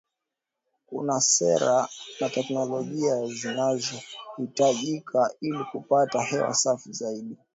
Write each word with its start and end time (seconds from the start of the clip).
kuna 0.87 1.21
sera 1.31 1.77
na 2.19 2.27
teknolojiazinazohitajika 2.29 5.29
ili 5.41 5.63
kupata 5.71 6.21
hewa 6.23 6.53
safi 6.53 6.93
zaidi 6.93 7.37